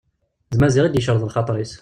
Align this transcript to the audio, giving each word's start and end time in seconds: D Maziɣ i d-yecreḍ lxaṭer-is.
D 0.51 0.53
Maziɣ 0.59 0.83
i 0.85 0.89
d-yecreḍ 0.89 1.21
lxaṭer-is. 1.25 1.71